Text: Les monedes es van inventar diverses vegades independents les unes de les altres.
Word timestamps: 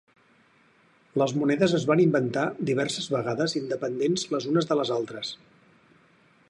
Les 1.21 1.33
monedes 1.41 1.75
es 1.79 1.85
van 1.91 2.01
inventar 2.05 2.47
diverses 2.71 3.09
vegades 3.17 3.55
independents 3.61 4.27
les 4.37 4.49
unes 4.53 4.71
de 4.73 4.79
les 4.83 4.95
altres. 5.01 5.35